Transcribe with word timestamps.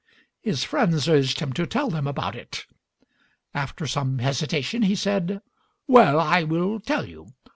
His 0.41 0.63
friends 0.63 1.07
urged 1.07 1.41
him 1.41 1.53
to 1.53 1.67
tell 1.67 1.91
them 1.91 2.07
about 2.07 2.35
it. 2.35 2.65
After 3.53 3.85
some 3.85 4.17
hesitation, 4.17 4.81
he 4.81 4.95
said: 4.95 5.43
"Well, 5.87 6.19
I 6.19 6.41
will 6.41 6.79
tell 6.79 7.05
you. 7.07 7.27